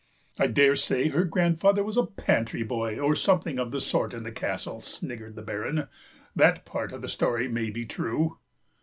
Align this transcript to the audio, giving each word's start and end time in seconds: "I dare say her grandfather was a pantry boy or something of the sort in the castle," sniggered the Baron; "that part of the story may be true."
"I 0.39 0.47
dare 0.47 0.75
say 0.75 1.09
her 1.09 1.25
grandfather 1.25 1.83
was 1.83 1.95
a 1.95 2.07
pantry 2.07 2.63
boy 2.63 2.97
or 2.97 3.15
something 3.15 3.59
of 3.59 3.69
the 3.69 3.79
sort 3.79 4.15
in 4.15 4.23
the 4.23 4.31
castle," 4.31 4.79
sniggered 4.79 5.35
the 5.35 5.43
Baron; 5.43 5.87
"that 6.35 6.65
part 6.65 6.91
of 6.91 7.03
the 7.03 7.07
story 7.07 7.47
may 7.47 7.69
be 7.69 7.85
true." 7.85 8.39